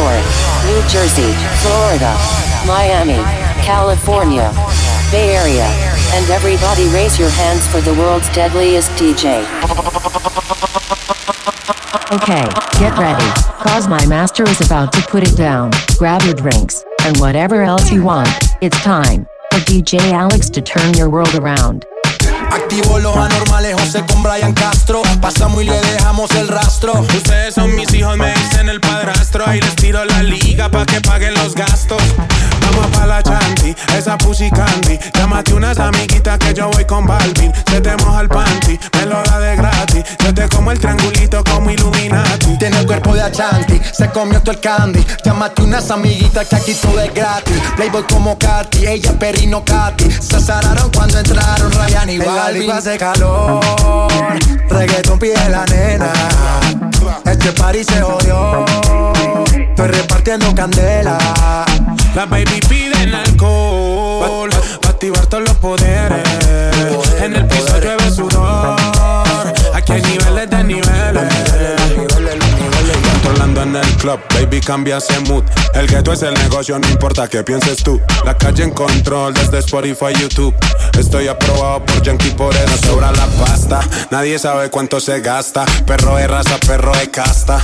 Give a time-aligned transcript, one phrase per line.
[0.00, 0.24] York,
[0.64, 1.30] New Jersey,
[1.60, 2.16] Florida,
[2.66, 3.20] Miami,
[3.60, 4.50] California,
[5.12, 5.68] Bay Area,
[6.14, 9.44] and everybody raise your hands for the world's deadliest DJ.
[12.16, 12.46] Okay,
[12.80, 13.28] get ready,
[13.62, 15.70] cause my master is about to put it down.
[15.98, 18.30] Grab your drinks, and whatever else you want,
[18.62, 21.84] it's time for DJ Alex to turn your world around.
[22.50, 25.02] Activo los anormales, José con Brian Castro.
[25.20, 26.92] Pasamos y le dejamos el rastro.
[27.00, 29.46] Ustedes son mis hijos, me dicen el padrastro.
[29.46, 32.02] Ahí les tiro la liga pa' que paguen los gastos.
[32.60, 34.98] Vamos pa' la chanti, esa pussy candy.
[35.14, 37.52] Llámate unas amiguitas que yo voy con Balvin.
[37.70, 40.04] Se te moja el panty, me lo da de gratis.
[40.24, 42.58] Yo te como el triangulito como Illuminati.
[42.58, 45.04] Tiene el cuerpo de Achanti, se comió todo el candy.
[45.24, 47.54] Llámate unas amiguitas que aquí todo es gratis.
[47.76, 50.10] Playboy como Katy, ella perrino Katy.
[50.10, 52.70] Se azararon cuando entraron Ryan y Balvin.
[52.70, 53.60] hace calor,
[54.70, 56.12] reggaeton pide la nena.
[57.26, 58.64] Este party se jodió,
[59.52, 61.18] estoy repartiendo candela.
[62.14, 64.48] La baby piden alcohol
[64.80, 66.26] para activar todos los poderes.
[67.20, 67.46] En el
[74.00, 75.44] club, baby cambia ese mood.
[75.74, 78.00] El gueto es el negocio, no importa qué pienses tú.
[78.24, 80.54] La calle en control desde Spotify, YouTube.
[80.98, 83.80] Estoy aprobado por Yankee, por eso sobra la pasta.
[84.10, 85.64] Nadie sabe cuánto se gasta.
[85.86, 87.60] Perro de raza, perro de casta.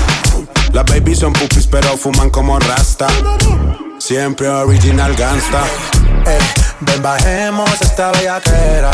[0.73, 3.09] Las babies son pupis, pero fuman como rasta.
[3.99, 5.65] Siempre original gangsta.
[6.27, 6.39] Ey,
[6.81, 8.91] ven bajemos esta bellaquera.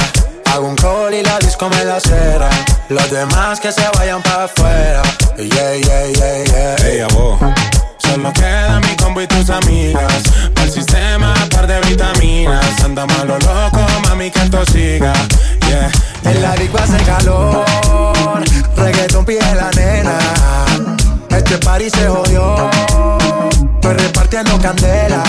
[0.47, 2.49] Hago un call y la disco me la cera.
[2.89, 5.03] Los demás que se vayan para afuera.
[5.39, 6.87] Yeah, yeah, yeah, yeah.
[6.87, 7.39] Ey, abo.
[7.99, 10.23] Solo queda mi combo y tus amigas.
[10.55, 12.83] Para el sistema, par de vitaminas.
[12.85, 15.13] Andamos a lo loco, mami, que esto siga.
[15.69, 15.91] Yeah.
[16.25, 17.65] En la disco hace calor.
[18.77, 20.19] Reggaeton pide la nena.
[21.31, 22.71] Este party se jodió.
[23.75, 25.23] Estoy repartiendo candela.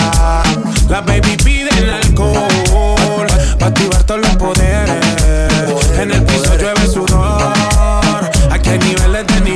[0.88, 3.26] La baby piden alcohol
[3.58, 5.04] para activar todos los poderes.
[5.98, 7.54] En el piso llueve sudor.
[8.50, 9.53] Aquí hay niveles de niveles.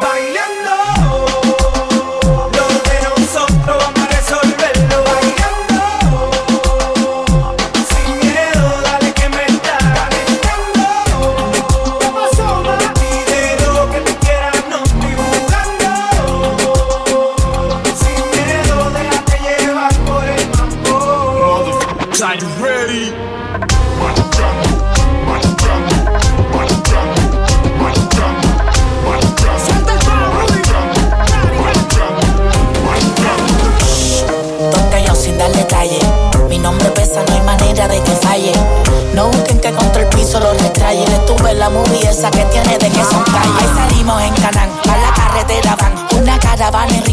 [0.00, 0.31] Bye.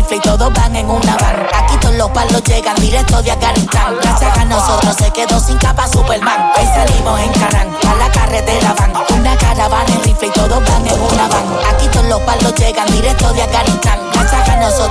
[0.10, 1.48] Rifle y todos van en una van.
[1.54, 3.96] Aquí todos los palos llegan directo de Afganistán.
[4.02, 6.52] Gracias a nosotros se quedó sin capa Superman.
[6.56, 8.94] Ahí salimos en Canán, a la carretera van.
[9.18, 11.46] Una caravana en rifle y todos van en una van.
[11.74, 14.19] Aquí todos los palos llegan directo de Afganistán.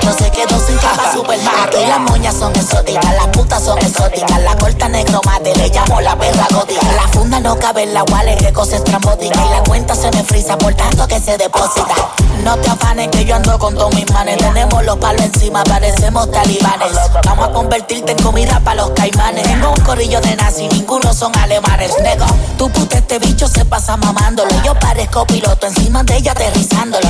[0.08, 1.54] Nosotros se quedó sin capa Superman.
[1.64, 4.40] Aquí las moñas son exóticas, las putas son exóticas.
[4.40, 6.80] La corta negro mate, le llamo la perra gótica.
[6.96, 9.44] La funda no cabe en la wallet, que cosa estrambótica.
[9.44, 11.94] Y la cuenta se me frisa por tanto que se deposita.
[12.42, 14.38] No te afanes que yo ando con todos mis manes.
[14.38, 16.92] Tenemos los palos encima, parecemos talibanes.
[17.26, 19.42] Vamos a convertirte en comida para los caimanes.
[19.42, 21.92] Tengo un corillo de nazi, ninguno son alemanes.
[22.02, 22.24] Nego,
[22.56, 24.50] tu puta este bicho se pasa mamándolo.
[24.64, 27.07] Yo parezco piloto encima de ella aterrizándolo.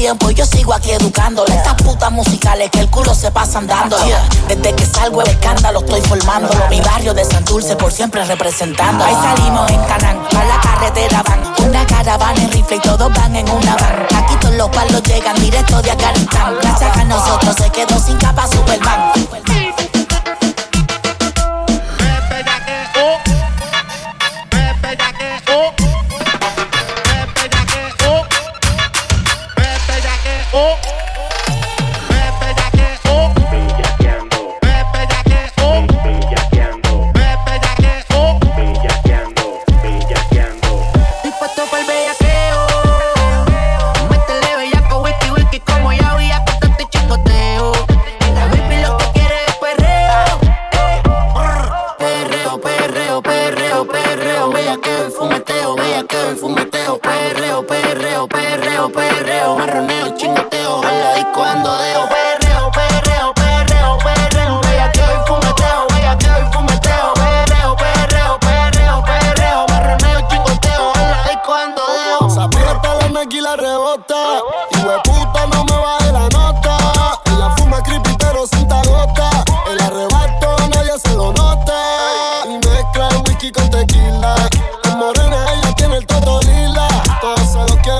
[0.00, 1.52] Y yo sigo aquí educándolo.
[1.52, 4.02] Estas putas musicales que el culo se pasan dándolo.
[4.48, 6.68] Desde que salgo el escándalo estoy formándolo.
[6.70, 9.04] Mi barrio de Santurce por siempre representando.
[9.04, 11.68] Ahí salimos en Canán, a la carretera van.
[11.68, 14.24] Una caravana en rifle y todos van en una van.
[14.24, 16.54] Aquí todos los palos llegan directo de Afganistán.
[16.62, 19.19] Gracias a nosotros se quedó sin capa Superman.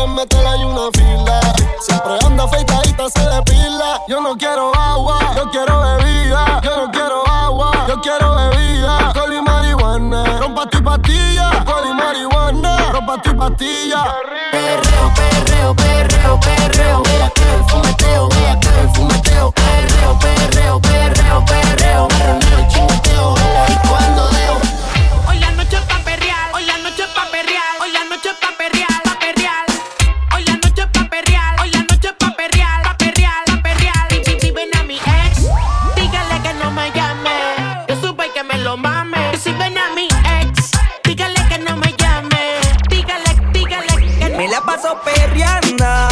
[0.01, 1.41] puedes meter hay una fila.
[1.81, 4.01] Siempre anda afeitadita, se depila.
[4.09, 6.61] Yo no quiero agua, yo quiero bebida.
[6.63, 9.13] Yo no quiero agua, yo quiero bebida.
[9.13, 11.65] Coli marihuana, rompa tu pastilla.
[11.65, 14.05] Coli marihuana, rompa tu pastilla.
[14.51, 17.03] Perreo, perreo, perreo, perreo.
[17.03, 19.53] Vea que fumeteo, vea que fumeteo.
[19.53, 21.70] Perreo, perreo, perreo, perreo.
[44.71, 46.10] paso perreando.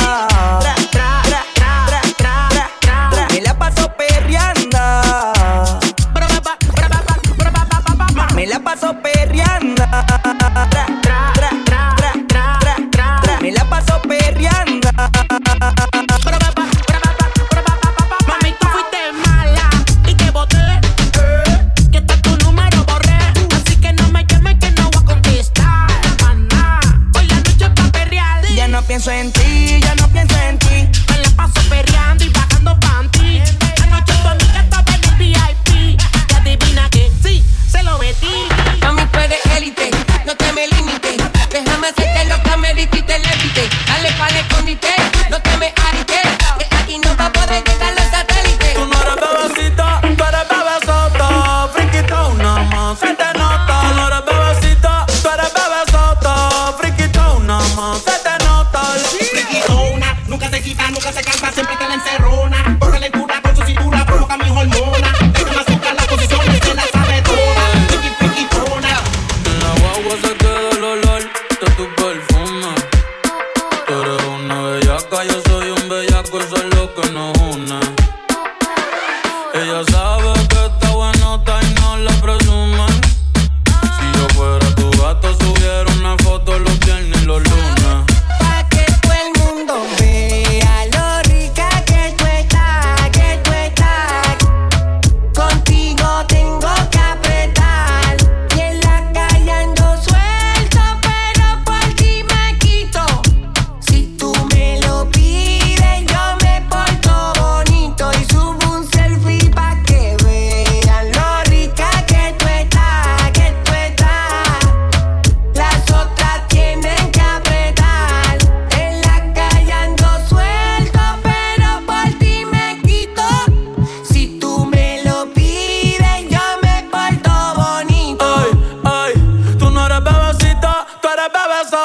[42.79, 43.28] baby, quítale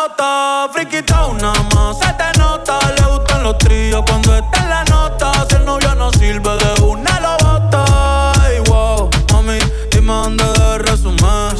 [0.03, 0.69] pelota.
[0.74, 2.79] Friki una más, se te nota.
[2.98, 5.45] Le gustan los tríos cuando está en la nota.
[5.50, 8.33] Si el novio no sirve, de una lo bota.
[8.41, 9.60] Ay, wow, mami,
[9.91, 11.55] dime dónde de resumir.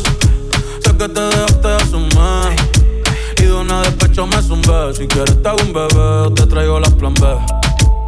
[0.84, 2.56] Sé que te dejaste asumir.
[3.38, 4.94] Y de una despecho me zumbé.
[4.94, 7.28] Si quieres te hago un bebé, te traigo las plan B.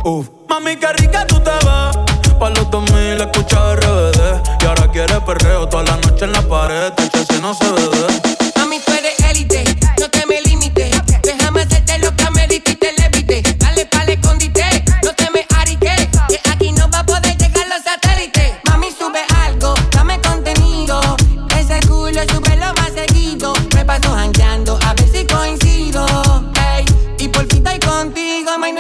[0.04, 0.30] Uf.
[0.50, 1.98] Mami, qué rica tú te vas.
[2.40, 4.62] Pa' los 2000 escucha RBD.
[4.62, 6.92] Y ahora quieres perreo toda la noche en la pared.
[6.94, 8.22] Te si no se ve.
[8.58, 9.65] Mami, tú eres élite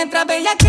[0.05, 0.64] entra bem aqui.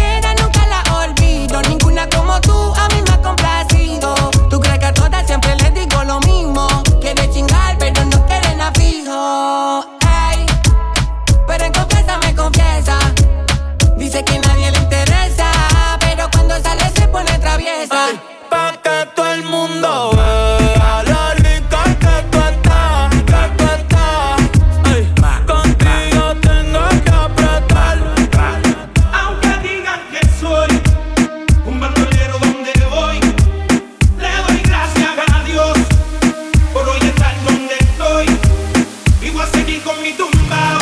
[39.87, 40.79] Con mi tumbao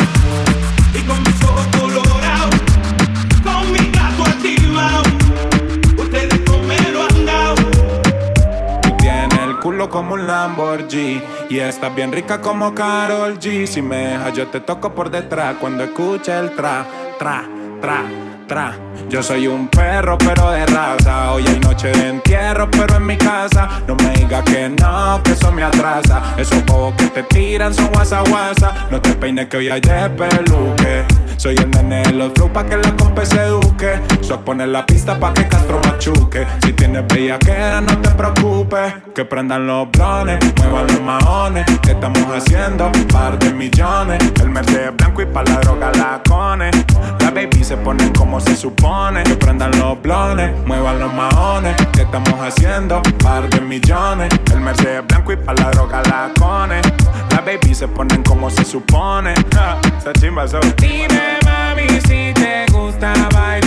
[0.95, 2.55] y con mis ojos colorados,
[3.43, 5.03] con mi gato artimao,
[5.95, 7.55] ustedes como lo han dado.
[8.97, 11.21] Tiene el culo como un Lamborghini
[11.51, 13.67] y está bien rica como Carol G.
[13.67, 16.87] Si me deja, yo te toco por detrás cuando escucha el tra,
[17.19, 17.47] tra,
[17.79, 18.24] tra.
[19.09, 21.31] Yo soy un perro, pero de raza.
[21.31, 23.81] Hoy hay noche de entierro, pero en mi casa.
[23.87, 26.21] No me digas que no, que eso me atrasa.
[26.37, 28.87] Esos bobos que te tiran son guasa guasa.
[28.91, 31.05] No te peines que hoy hay de peluque.
[31.37, 33.99] Soy el nene de los flow pa' que la compa se eduque.
[34.21, 36.45] Soy poner la pista pa' que Castro machuque.
[36.63, 38.93] Si tienes bellaquera, no te preocupes.
[39.15, 41.65] Que prendan los blones, muevan los maones.
[41.81, 42.91] Que estamos haciendo?
[43.11, 44.19] Par de millones.
[44.39, 46.69] El Mercedes blanco y pa' la droga la cone
[47.65, 49.23] se ponen como se supone.
[49.23, 51.75] Que prendan los blones, muevan los maones.
[51.93, 53.01] ¿Qué estamos haciendo?
[53.23, 54.29] Par de millones.
[54.53, 56.81] El Mercedes blanco y pa' la droga la cone.
[57.31, 59.33] Las baby se ponen como se supone.
[59.53, 60.45] Ja, se chimba.
[60.77, 63.64] Dime, mami, si te gusta bailar.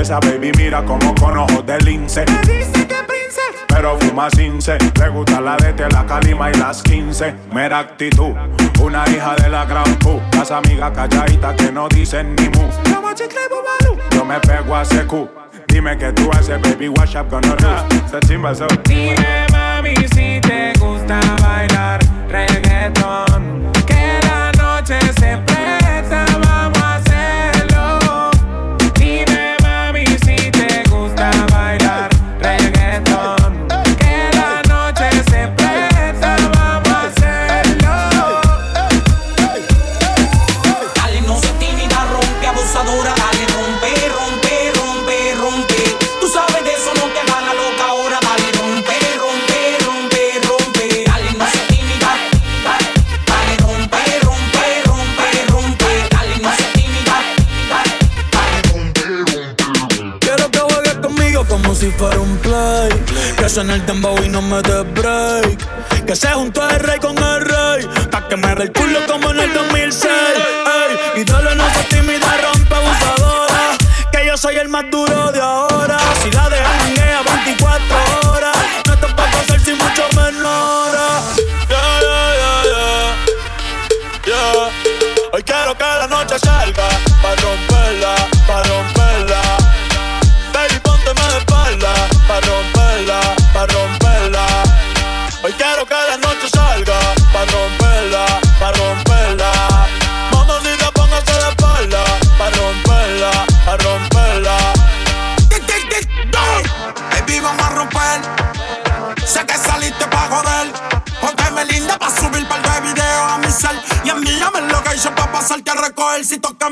[0.00, 2.24] Esa baby mira como con ojos de lince.
[2.24, 4.78] Me dice que prince, pero fuma cince.
[4.98, 7.34] Le gusta la DT, la calima y las 15.
[7.52, 8.34] Mera actitud,
[8.82, 10.18] una hija de la gran Q.
[10.32, 12.66] Las amigas calladitas que no dicen ni mu.
[14.10, 15.28] Yo me pego a ese Q.
[15.68, 18.10] Dime que tú haces, baby, what's up, gonna lose.
[18.10, 18.54] Se chimba.
[18.84, 23.70] Dime, mami, si te gusta bailar reggaeton.
[23.86, 25.36] Que la noche se
[63.50, 66.06] suena el dembow y no me des break.
[66.06, 67.88] Que se juntó el rey con el rey.
[68.08, 70.49] Pa' que me dé el culo como en el 2006.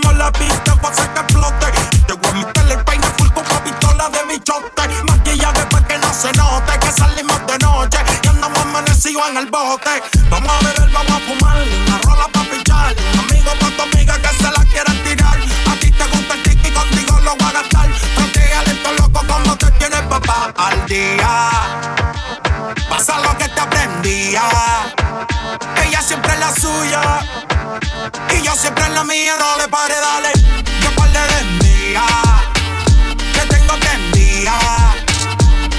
[0.01, 0.68] from all a
[28.43, 30.33] Yo siempre en la mía, no le pare, dale.
[30.83, 32.03] Yo par de desmía,
[33.35, 34.55] que tengo tendía.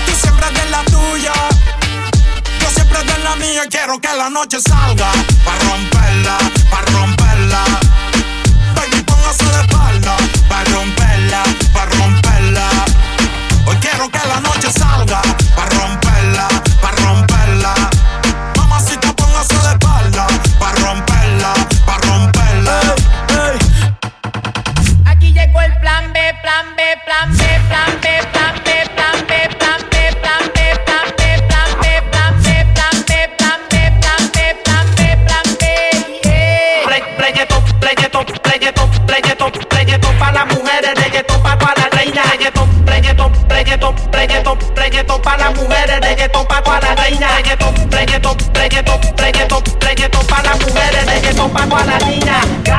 [0.06, 1.34] Tú siempre en la tuya,
[2.62, 3.64] yo siempre en la mía.
[3.70, 5.12] Quiero que la noche salga,
[5.46, 6.38] pa' romperla,
[6.70, 7.19] pa' romperla.
[46.20, 51.66] reggaetón pa' toda la reina, reggaetón, reggaetón, reggaetón, reggaetón, reggaetón pa' las mujeres, reggaetón pa'
[51.66, 52.79] toda la niña.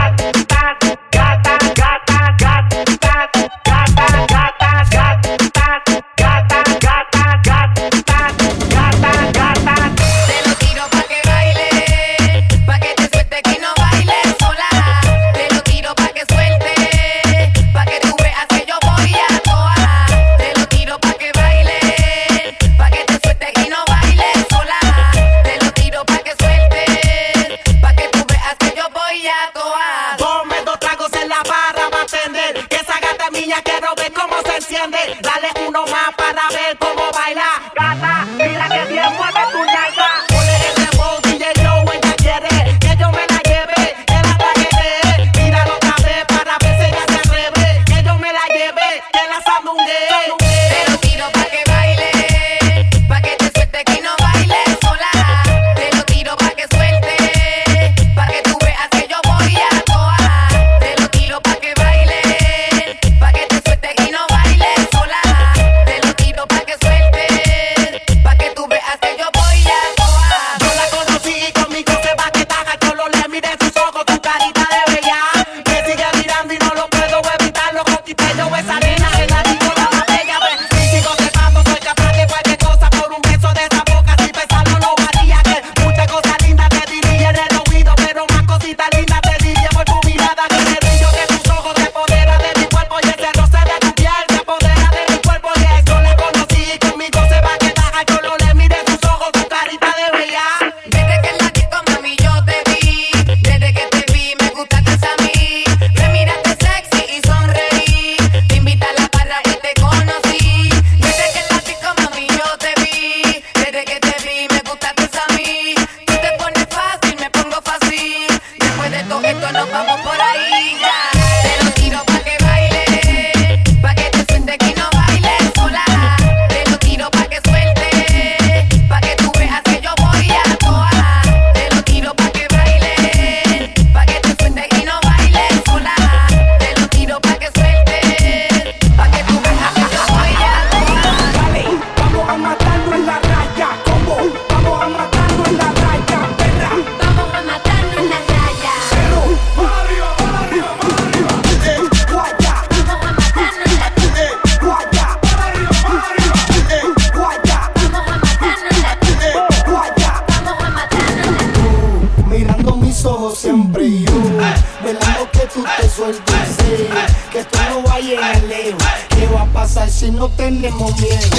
[169.88, 171.36] Si no tenemos miedo?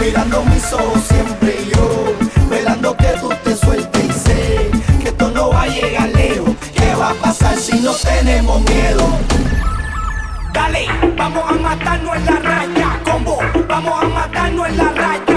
[0.00, 2.14] Mirando mis ojos siempre yo,
[2.48, 4.70] velando que tú te sueltes y sé
[5.00, 6.50] que esto no va a llegar lejos.
[6.74, 9.08] ¿Qué va a pasar si no tenemos miedo?
[10.52, 15.27] Dale, vamos a matarnos en la raya, combo, vamos a matarnos en la raya,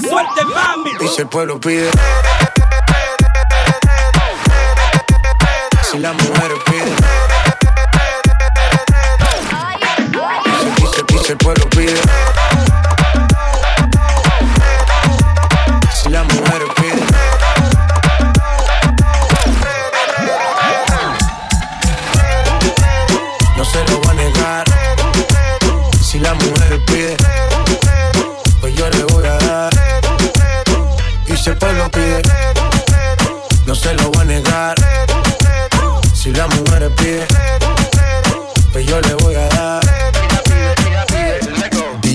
[0.00, 0.90] Suelte, mami.
[1.00, 1.90] y si el pueblo pide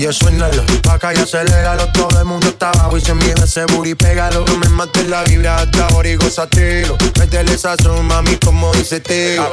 [0.04, 3.94] DJ suénalo, acá y aceléralo Todo el mundo está abajo y se mide ese booty
[3.94, 6.98] Pégalo, no me mates la vibra hasta ahora y gózatelo.
[7.18, 9.50] Métele sazón, mami, como dice Teo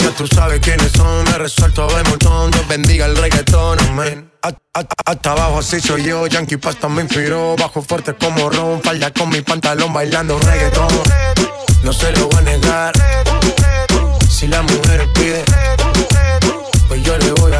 [0.00, 2.50] Ya tú sabes quiénes son, me resuelto de montón.
[2.50, 4.30] Dios bendiga el reggaetón, amén.
[5.06, 7.56] Hasta abajo así soy yo, Yankee Pasta me inspiró.
[7.56, 10.88] Bajo fuerte como Ron, falda con mi pantalón bailando reggaetón.
[11.82, 12.92] No se lo voy a negar.
[14.28, 15.44] Si la mujer pide
[16.88, 17.53] Pues yo le voy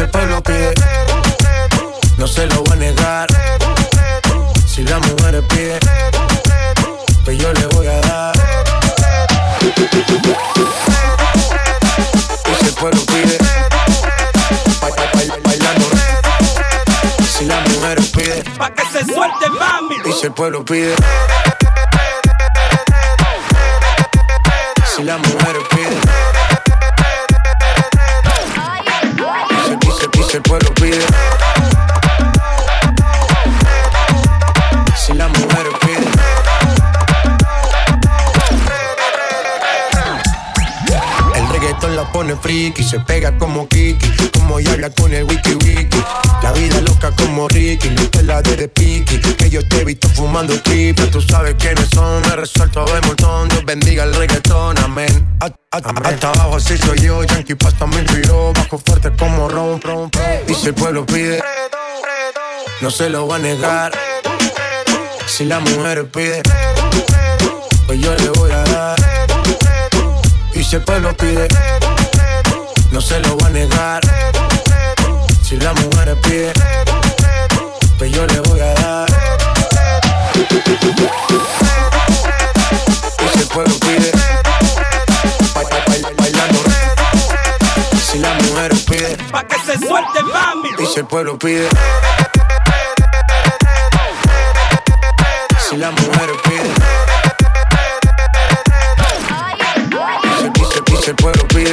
[0.00, 0.74] a dar y si el pueblo pide,
[2.18, 3.26] no se lo voy a negar.
[4.66, 5.78] Si la mujer pide,
[7.24, 8.34] pues yo le voy a dar.
[9.60, 9.72] Y
[12.60, 13.38] si el pueblo pide,
[14.80, 14.90] ba-
[15.44, 15.86] bailando.
[17.38, 19.94] Si la mujer pide, Pa' que se suelte, mami.
[20.04, 20.94] y si el pueblo pide,
[24.96, 25.77] si la mujer pide,
[42.38, 46.02] friki, se pega como Kiki, como y habla con el wiki wiki.
[46.42, 49.84] La vida loca como Ricky, no te la de de Piki, que yo te he
[49.84, 54.78] visto fumando triple, tú sabes quiénes son, me resuelto de montón, Dios bendiga el reggaetón,
[54.78, 55.28] amén.
[55.70, 60.32] Hasta abajo así soy yo, Yankee Pasta me inspiró, bajo fuerte como ron, ron, ron.
[60.46, 61.42] Y si el pueblo pide,
[62.80, 63.92] no se lo va a negar.
[65.26, 66.42] Si la mujer pide,
[67.86, 68.96] pues yo le voy a dar.
[70.54, 71.48] Y si el pueblo pide,
[72.90, 74.02] no se lo va a negar.
[75.42, 76.52] Si la mujer pide,
[77.98, 79.08] pues yo le voy a dar.
[80.34, 80.38] Y
[83.32, 84.12] si el pueblo pide,
[85.54, 86.58] ba- ba- ba- bailando.
[88.10, 90.68] Si la mujer pide, Pa' que se suelte, mami.
[90.78, 91.68] y si el pueblo pide,
[95.68, 96.72] si la mujer pide,
[100.38, 101.72] si, si- y si el pueblo pide,